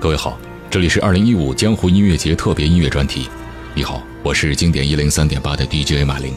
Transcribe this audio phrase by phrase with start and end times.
[0.00, 0.38] 各位好，
[0.70, 3.28] 这里是二零一五江湖音乐节特别音乐专题。
[3.74, 6.32] 你好，我是经典一零三点八的 DJ 马林。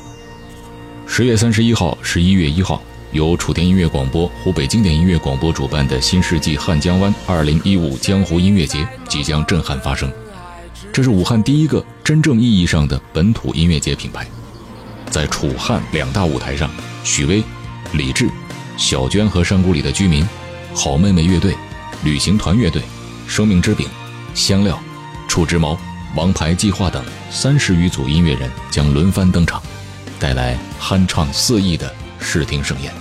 [1.05, 10.11] 十月三十一号、十一月一号，由楚天音乐广播、湖北经典音乐广播主办的新世纪汉江湾二零一五江湖音乐节即将震撼发生。
[10.91, 14.25] 这是武汉第一个真正意义上的本土音乐节品牌，
[15.11, 16.67] 在楚汉两大舞台上，
[17.03, 17.43] 许巍、
[17.93, 18.27] 李志、
[18.75, 20.27] 小娟和山谷里的居民、
[20.73, 21.53] 好妹妹乐队、
[22.03, 22.81] 旅行团乐队、
[23.31, 23.87] 生命之饼、
[24.35, 24.77] 香料、
[25.25, 25.79] 触之毛、
[26.17, 29.63] 王牌计划等三十余组音乐人将轮番登场，
[30.19, 32.91] 带来酣畅四溢的视听盛宴。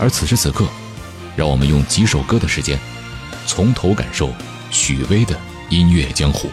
[0.00, 0.64] 而此时此刻，
[1.36, 2.78] 让我们用几首歌的时间，
[3.46, 4.30] 从头感受
[4.70, 6.48] 许巍的音乐江湖。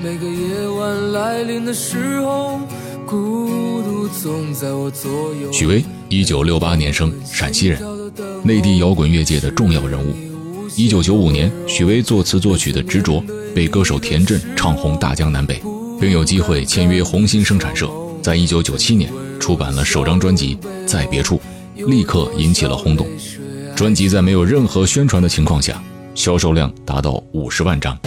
[0.00, 2.60] 每个夜晚来临的时候，
[3.04, 5.50] 孤独总在我左右。
[5.50, 7.82] 许巍，一九六八年生，陕西人，
[8.44, 10.31] 内地摇滚乐界的重要人物。
[10.74, 13.22] 一九九五年，许巍作词作曲的《执着》
[13.54, 15.60] 被歌手田震唱红大江南北，
[16.00, 17.90] 并有机会签约红星生产社。
[18.22, 20.56] 在一九九七年，出版了首张专辑
[20.86, 21.40] 《在别处》，
[21.86, 23.06] 立刻引起了轰动。
[23.76, 25.82] 专辑在没有任何宣传的情况下，
[26.14, 27.98] 销售量达到五十万张。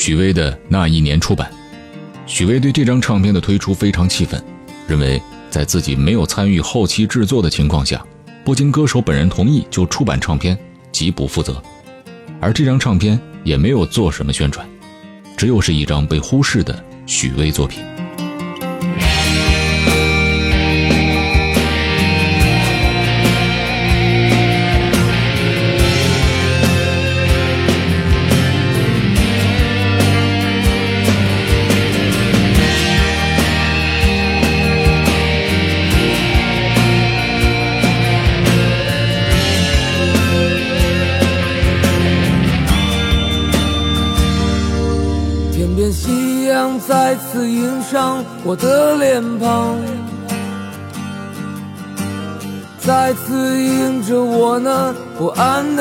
[0.00, 1.52] 许巍的那一年出版。
[2.24, 4.42] 许巍对这张唱片的推出非常气愤，
[4.88, 8.02] 认为在自己没有参与后期制作的情况下，
[8.42, 10.58] 不经歌手本人同意就出版唱片，
[10.90, 11.62] 极不负责。
[12.40, 14.66] 而这张唱片也没有做什么宣传，
[15.36, 17.82] 只有是一张被忽视的许巍作品。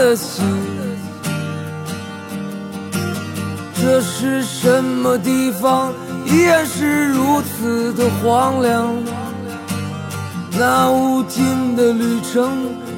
[0.10, 0.44] 的心。
[3.76, 5.94] 这是什么地方？
[6.26, 8.96] 依然是如此的荒凉。
[10.58, 12.50] 那无尽的旅程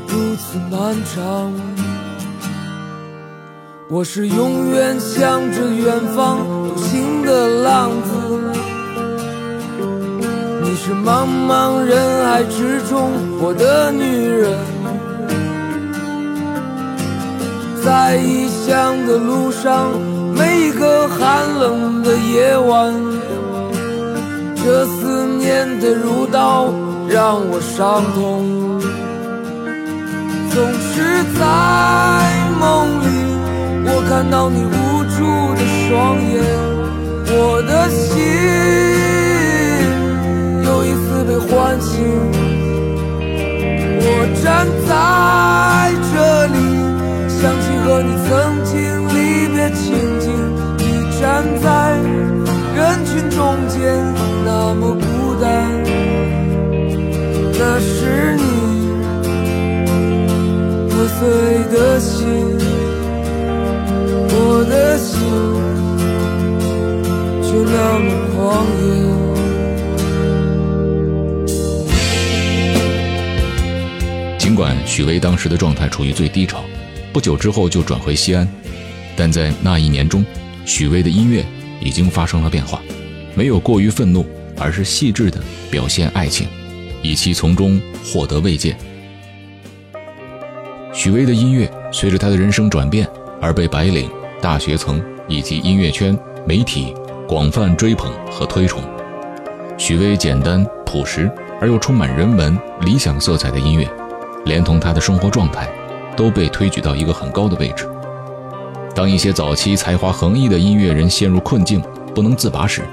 [0.07, 1.51] 如此漫长。
[3.89, 6.81] 我是永远向着远方独。
[6.81, 8.11] 行的浪子，
[10.63, 14.57] 你是茫茫人海之中我的女人，
[17.83, 19.91] 在异乡的路上，
[20.35, 22.93] 每一个寒冷的夜晚，
[24.55, 26.71] 这思念的如刀
[27.09, 28.79] 让我伤痛，
[30.51, 31.41] 总是在
[32.59, 33.07] 梦里，
[33.85, 35.89] 我看到你无助的双
[36.31, 36.33] 眼。
[37.33, 38.05] 我的心
[40.65, 41.49] 又一次被唤
[41.81, 41.91] 醒，
[44.03, 44.05] 我
[44.43, 44.89] 站在
[46.11, 46.15] 这
[46.47, 46.55] 里，
[47.41, 48.77] 想起和你曾经
[49.09, 49.83] 离别情
[50.19, 50.29] 景
[50.77, 50.83] 你
[51.19, 51.97] 站在
[52.75, 53.79] 人群中间
[54.45, 55.01] 那么孤
[55.41, 55.49] 单
[57.57, 58.43] 那是你
[60.87, 61.19] 破碎
[61.73, 62.13] 的心
[64.29, 64.35] 我
[64.69, 65.09] 的心
[67.41, 68.39] 却那么狂
[68.77, 68.85] 野
[74.37, 76.63] 尽管许巍当时的状态处于最低潮
[77.13, 78.47] 不久之后就转回西安，
[79.15, 80.25] 但在那一年中，
[80.65, 81.45] 许巍的音乐
[81.81, 82.81] 已经发生了变化，
[83.35, 84.25] 没有过于愤怒，
[84.57, 86.47] 而是细致的表现爱情，
[87.01, 88.75] 以期从中获得慰藉。
[90.93, 93.07] 许巍的音乐随着他的人生转变
[93.41, 94.09] 而被白领、
[94.41, 96.93] 大学层以及音乐圈媒体
[97.27, 98.83] 广泛追捧和推崇。
[99.77, 103.89] 许巍简单朴实而又充满人文理想色彩的音乐，
[104.45, 105.67] 连同他的生活状态，
[106.21, 107.89] 都被推举到一个很高的位置。
[108.93, 111.81] 当一些早期才华横溢的音乐人陷入困境
[112.13, 112.83] 不能自拔时，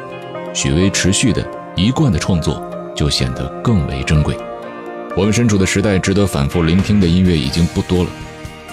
[0.54, 1.46] 许巍持续的
[1.76, 2.62] 一贯的创作
[2.96, 4.34] 就显得更为珍贵。
[5.14, 8.08] 我们身处的时代，值得反复聆听的音乐已经不多了，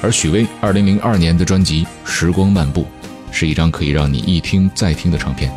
[0.02, 2.84] 而许巍2002年的专辑《时光漫步》，
[3.32, 5.52] 是一张可以让你一听再听的唱片。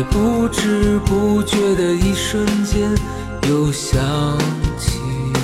[0.00, 2.90] 在不知不觉的一瞬间，
[3.50, 4.00] 又想
[4.78, 5.38] 起你。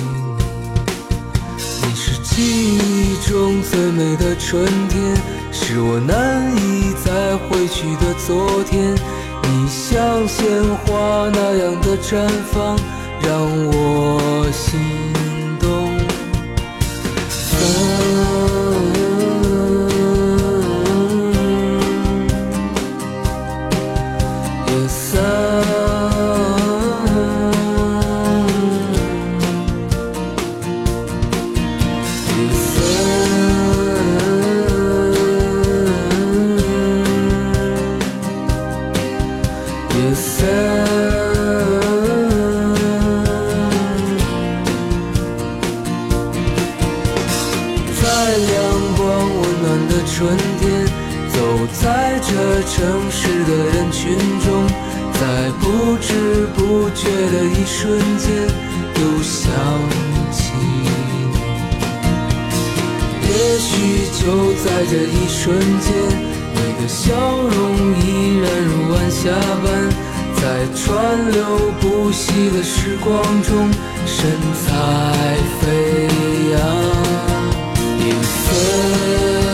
[1.83, 5.15] 你是记忆中最美的春天，
[5.51, 8.95] 是我难以再回去的昨天。
[9.43, 10.47] 你像鲜
[10.87, 12.75] 花那样的绽放，
[13.21, 14.79] 让我心
[48.17, 48.49] 在阳
[48.97, 50.65] 光温暖的春天，
[51.29, 51.37] 走
[51.71, 52.33] 在这
[52.63, 52.75] 城
[53.11, 54.65] 市的人群中，
[55.13, 55.21] 在
[55.59, 58.33] 不知不觉的一瞬间，
[58.95, 59.53] 又想
[60.31, 60.87] 起你。
[63.21, 63.29] 也
[63.59, 63.69] 许
[64.19, 65.93] 就在这一瞬间，
[66.55, 67.55] 你的笑容
[68.01, 69.29] 依然如晚霞
[69.63, 69.65] 般。
[70.37, 73.69] 在川流不息的时光中，
[74.07, 74.25] 神
[74.65, 74.73] 采
[75.61, 76.07] 飞
[76.51, 77.06] 扬。
[78.53, 79.46] sun.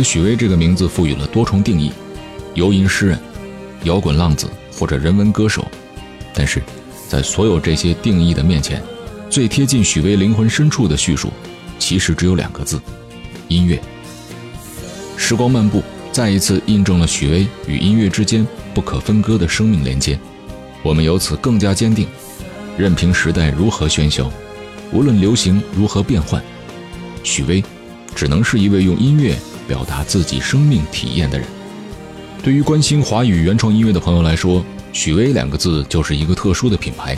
[0.00, 1.92] 给许巍这个名字赋予了多重定义：
[2.54, 3.18] 游吟诗人、
[3.84, 5.70] 摇滚浪子或者人文歌手。
[6.32, 6.62] 但是，
[7.06, 8.82] 在所有这些定义的面前，
[9.28, 11.30] 最贴近许巍灵魂深处的叙述，
[11.78, 12.80] 其实只有两个字：
[13.48, 13.78] 音乐。
[15.18, 20.18] 时光漫步再一次印证了许巍与音乐之间不可分割的生命连接。
[20.82, 22.06] 我们由此更加坚定：
[22.78, 24.32] 任凭时代如何喧嚣，
[24.92, 26.42] 无论流行如何变换，
[27.22, 27.62] 许巍
[28.14, 29.36] 只能是一位用音乐
[29.70, 31.46] 表达自己生命体验的人。
[32.42, 37.16] 对于关心华语原创音乐的朋友来说，许巍两个字就是一个特殊的品牌。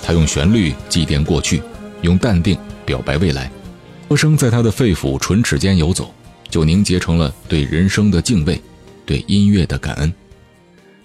[0.00, 1.60] 他用旋律祭奠过去，
[2.02, 2.56] 用淡定
[2.86, 3.50] 表白未来。
[4.08, 6.14] 歌声在他的肺腑唇齿间游走，
[6.48, 8.62] 就凝结成了对人生的敬畏，
[9.04, 10.12] 对音乐的感恩。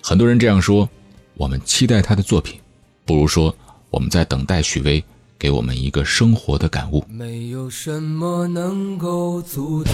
[0.04, 0.88] 很多人这样说：
[1.34, 2.60] 我们期待他的作品，
[3.06, 3.56] 不如说
[3.90, 5.04] 我们在等待许巍
[5.40, 7.04] 给我们一个生活的感悟。
[7.10, 9.94] 没有什么能够阻挡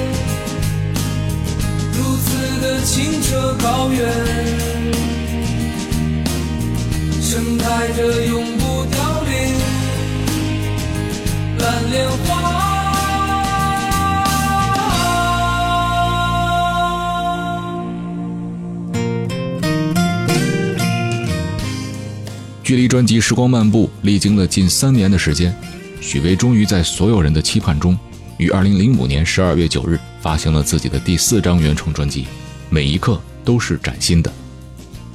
[2.21, 4.07] 如此的清澈高远，
[7.19, 9.31] 盛开着永不凋零
[11.57, 12.61] 蓝莲花。
[22.63, 25.51] 距离专辑《时光漫步》历经了近三年的时间。
[25.99, 27.97] 许巍终于在所有人的期盼中，
[28.41, 32.25] 于二零零五年十二月九日发行了自己的第四张原创专辑，
[32.71, 34.33] 每一刻都是崭新的。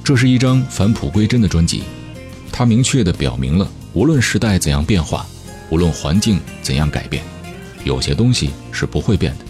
[0.01, 1.83] 这是一张返璞归真的专辑，
[2.53, 5.25] 它明确地表明了，无论时代怎样变化，
[5.69, 7.21] 无论环境怎样改变，
[7.83, 9.45] 有些东西是不会变的。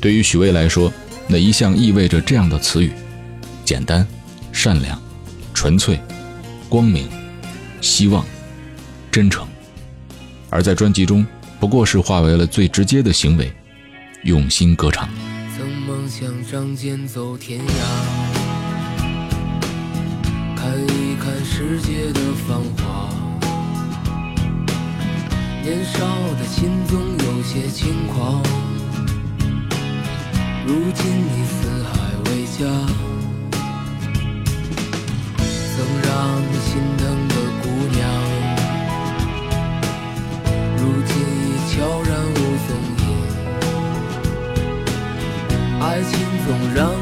[0.00, 0.92] 对于许巍来说，
[1.28, 2.90] 那一向意味着这样的词语：
[3.64, 4.04] 简单、
[4.50, 5.00] 善良、
[5.54, 6.00] 纯粹、
[6.68, 7.08] 光明、
[7.80, 8.26] 希望、
[9.12, 9.46] 真诚。
[10.48, 11.24] 而在专辑中，
[11.60, 13.52] 不过是化为了最直接的行为，
[14.24, 15.06] 用心歌唱。
[15.54, 17.62] 曾梦想仗剑走天涯，
[20.56, 23.10] 看一看世界的繁华。
[25.62, 25.98] 年少
[26.38, 28.42] 的心总有些轻狂，
[30.66, 31.90] 如今你四海
[32.24, 32.64] 为家，
[46.50, 46.99] 总让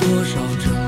[0.00, 0.87] 多少城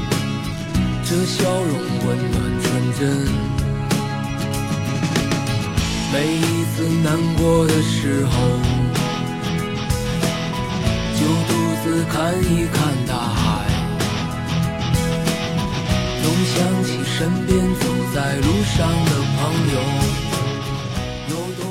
[1.11, 1.75] 这笑容
[2.07, 3.27] 温暖纯真。
[6.13, 8.31] 每一次难过的时候，
[11.19, 13.67] 就独自看一看大海，
[16.23, 19.41] 总想起身边走在路上的朋
[19.73, 19.75] 友。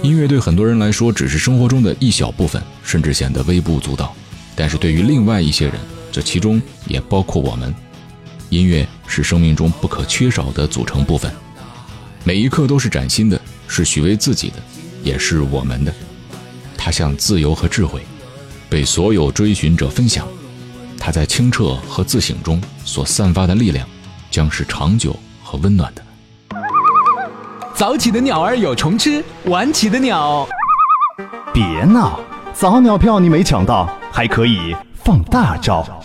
[0.03, 4.15] 音乐对很多人来说只是生活中的一小部分，甚至显得微不足道。
[4.55, 5.77] 但是对于另外一些人，
[6.13, 7.75] 这其中也包括我们。
[8.51, 11.33] 音乐是生命中不可缺少的组成部分，
[12.25, 14.57] 每一刻都是崭新的，是许巍自己的，
[15.05, 15.95] 也是我们的。
[16.77, 18.03] 它像自由和智慧，
[18.69, 20.27] 被所有追寻者分享。
[20.99, 23.89] 它在清澈和自省中所散发的力量，
[24.33, 26.03] 将是长久和温暖的。
[27.73, 30.47] 早起的鸟儿有虫吃，晚起的鸟
[31.55, 32.19] 别闹，
[32.53, 36.00] 早鸟票你没抢到，还可以放大招。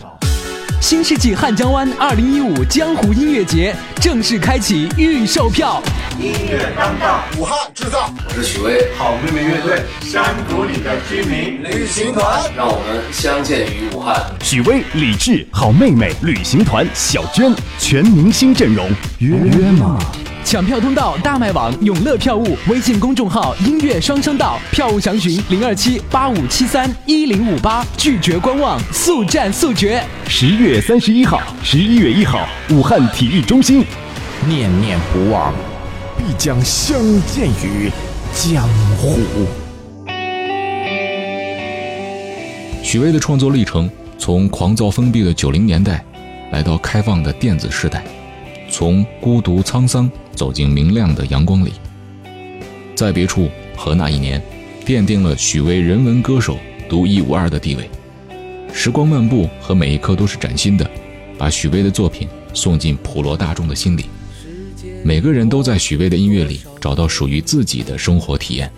[0.82, 5.82] 新世纪汉江湾二零一五江湖音乐节正式开启预售票。
[6.20, 14.16] 音乐当道武汉制造，我是许巍，好妹妹乐队，山谷里的居民旅行团，让我们相见于武汉。
[14.42, 18.88] 许巍、李志、好妹妹旅行团、小娟，全明星阵容，
[19.20, 19.98] 约约吗？
[20.46, 30.04] 抢票通道：大麦网、永乐票务、微信公众号“音乐双声道”，票务详询零二七八五七三一零五八，拒绝观望，速战速决。
[30.28, 33.84] 十月三十一号、十一月一号，武汉体育中心，
[34.48, 35.52] 念念不忘，
[36.16, 37.92] 必将相见于
[38.32, 38.64] 江
[38.98, 39.18] 湖。
[42.84, 46.06] 许巍的创作历程，从狂躁封闭的九零年代，
[46.52, 48.04] 来到开放的电子时代，
[48.78, 51.72] 从孤独沧桑走进明亮的阳光里。
[52.94, 54.42] 在别处和那一年，
[54.86, 56.58] 奠定了许巍人文歌手
[56.90, 57.90] 独一无二的地位。
[58.74, 60.86] 时光漫步和每一刻都是崭新的，
[61.38, 64.08] 把许巍的作品送进普罗大众的心里。
[65.06, 68.70] 每个人都在许巍的音乐里找到属于自己的生活体验，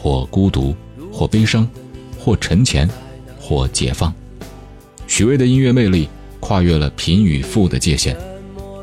[0.00, 0.74] 或孤独，
[1.12, 1.68] 或悲伤，
[2.18, 2.88] 或沉潜，
[3.38, 4.10] 或解放。
[5.06, 6.08] 许巍的音乐魅力
[6.40, 8.16] 跨越了贫与富的界限，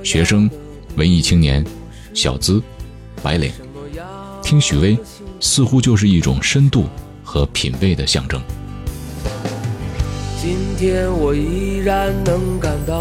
[0.05, 0.47] 学生、
[0.97, 1.65] 文艺青年、
[2.13, 2.61] 小资、
[3.23, 3.51] 白领，
[4.43, 4.95] 听许巍
[5.39, 6.85] 似乎就是一种深度
[7.23, 8.39] 和品味的象征。
[10.39, 12.99] 今天我依然能感到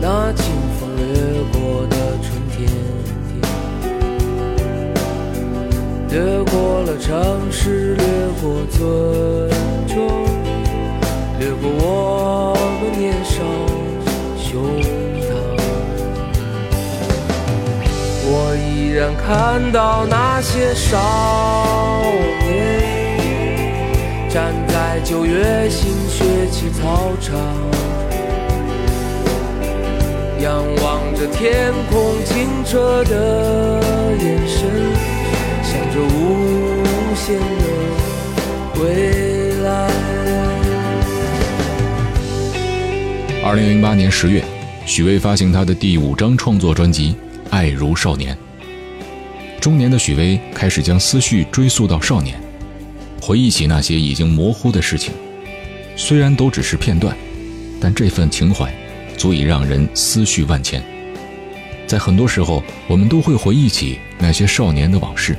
[0.00, 0.46] 那清
[0.80, 1.04] 风掠
[1.52, 2.66] 过的春天，
[6.08, 8.06] 掠过了城市，掠
[8.40, 8.80] 过村
[9.86, 9.98] 庄，
[11.40, 13.40] 掠过我们年少
[14.36, 14.60] 胸
[15.22, 15.26] 膛。
[18.26, 20.98] 我依然看到那些少
[22.42, 22.50] 年。
[24.28, 27.32] 站在九月新学期操场，
[30.40, 33.80] 仰望着天空清澈的
[34.20, 34.68] 眼神，
[35.64, 36.84] 想着无
[37.16, 37.64] 限的
[38.84, 39.19] 未来。
[43.50, 44.44] 二零零八年十月，
[44.86, 47.08] 许巍发行他的第五张创作专辑
[47.50, 48.32] 《爱如少年》。
[49.60, 52.40] 中年的许巍开始将思绪追溯到少年。
[53.20, 55.12] 回忆起那些已经模糊的事情，
[55.96, 57.16] 虽然都只是片段，
[57.80, 58.72] 但这份情怀
[59.16, 60.80] 足以让人思绪万千。
[61.88, 65.36] 在很多时候，我们都会回忆起那些少年的往事，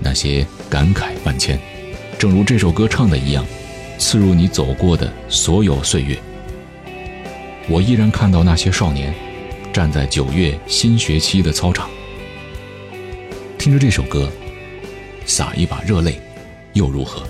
[0.00, 1.60] 那些感慨万千。
[2.18, 3.44] 正如这首歌唱的一样，
[3.98, 6.16] 刺入你走过的所有岁月。
[7.66, 9.14] 我依然看到那些少年，
[9.72, 11.88] 站在九月新学期的操场，
[13.56, 14.28] 听着这首歌，
[15.24, 16.20] 洒一把热泪，
[16.74, 17.22] 又如何？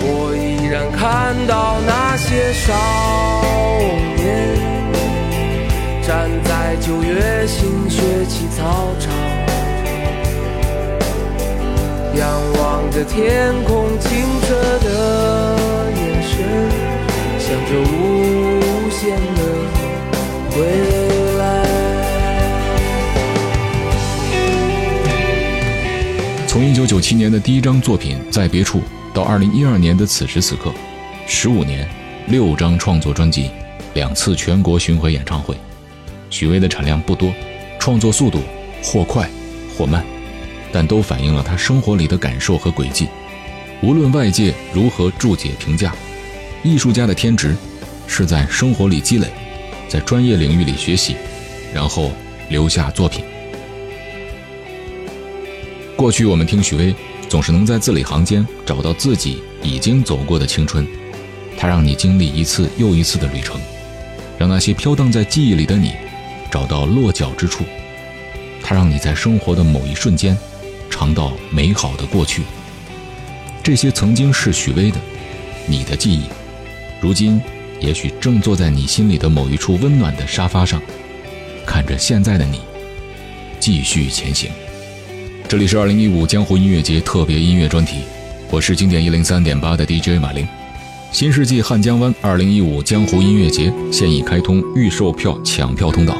[0.00, 2.72] 我依然看到那些少
[4.16, 4.56] 年，
[6.02, 9.12] 站在九月新学期操场，
[12.16, 15.54] 仰望着天空清澈的
[15.94, 16.38] 眼神，
[17.38, 19.42] 想着无限的
[20.56, 21.64] 未来。
[26.48, 28.80] 从一九九七年的第一张作品《在别处》
[29.14, 30.72] 到二零一二年的此时此刻，
[31.28, 31.88] 十五年，
[32.26, 33.50] 六张创作专辑，
[33.94, 35.56] 两次全国巡回演唱会。
[36.28, 37.32] 许巍的产量不多，
[37.78, 38.40] 创作速度
[38.82, 39.30] 或快
[39.76, 40.04] 或慢，
[40.72, 43.06] 但都反映了他生活里的感受和轨迹。
[43.80, 45.94] 无论外界如何注解评价，
[46.64, 47.54] 艺术家的天职
[48.08, 49.28] 是在生活里积累，
[49.86, 51.14] 在专业领域里学习，
[51.72, 52.10] 然后
[52.48, 53.22] 留下作品。
[55.94, 56.94] 过去我们听许巍，
[57.28, 60.86] 总是能在字里行间找到自己已经走过的青春，
[61.56, 63.60] 他让你经历一次又一次的旅程，
[64.38, 65.92] 让那些飘荡在记忆里的你，
[66.50, 67.64] 找到落脚之处。
[68.62, 70.36] 他让你在生活的某一瞬间，
[70.88, 72.42] 尝到美好的过去。
[73.62, 74.98] 这些曾经是许巍的，
[75.66, 76.22] 你的记忆，
[77.00, 77.40] 如今
[77.80, 80.82] 也许正坐在你心里的某一处温暖的沙发上，
[81.64, 82.60] 看着现在的你，
[83.60, 84.50] 继续前行。
[85.46, 88.00] 这里是二零一五江湖音乐节特别音乐专题，
[88.50, 90.46] 我是经典一零三点八的 DJ 马林。
[91.12, 96.18] 新世纪汉江湾二零一五江湖音乐节现已开通预售票抢票通道，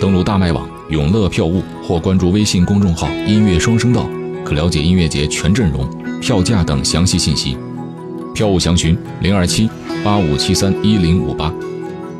[0.00, 4.08] 登录大麦网、永乐票务或关注微信公众号“音乐双声道”，
[4.44, 5.88] 可了解音乐节全阵容、
[6.20, 7.56] 票价等详细信息。
[8.38, 9.68] 票务详询零二七
[10.04, 11.52] 八五七三一零五八。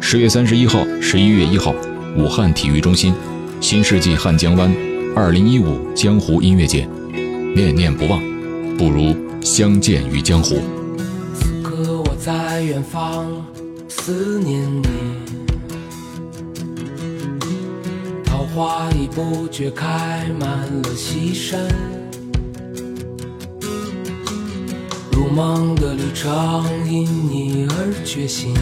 [0.00, 1.72] 十月三十一号、十一月一号，
[2.16, 3.14] 武汉体育中心，
[3.60, 4.68] 新世纪汉江湾。
[5.14, 6.88] 二零一五江湖音乐节，
[7.54, 8.20] 念念不忘，
[8.76, 10.56] 不如相见于江湖。
[11.34, 13.28] 此刻我在远方，
[13.86, 14.88] 思念你。
[18.24, 21.60] 桃花已不觉开满了西山，
[25.38, 28.52] 如梦的旅程因你而觉醒。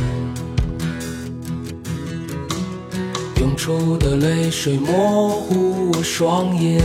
[3.40, 6.82] 涌出的泪水模糊我双眼，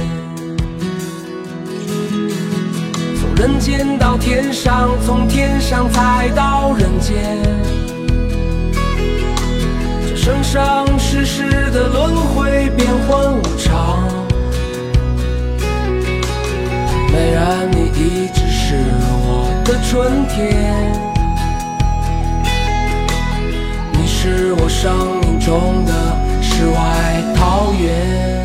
[3.19, 7.37] 从人间到天上，从天上再到人间，
[10.07, 14.07] 这生生世世的轮回变幻无常。
[17.11, 18.40] 美然你一直
[19.71, 20.91] 的春天，
[23.93, 25.93] 你是我生命中的。
[26.41, 28.40] 世外桃源。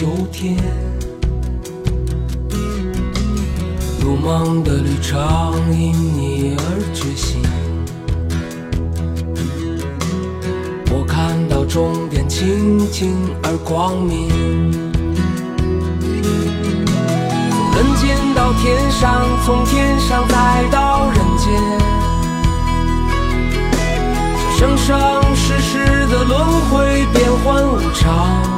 [0.00, 0.56] 秋天，
[4.00, 5.18] 如梦的旅程
[5.76, 6.62] 因你而
[6.94, 7.42] 觉醒。
[10.92, 14.28] 我看到终点清净而光明，
[17.72, 21.18] 从人间到天上，从天上再到人。
[21.38, 21.52] 间
[24.56, 28.57] 生生世世的轮回变幻无常，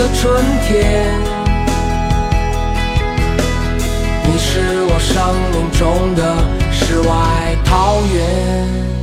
[0.00, 1.14] 的春天，
[4.24, 5.12] 你是我生
[5.52, 6.22] 命中的
[6.72, 8.99] 世外桃源。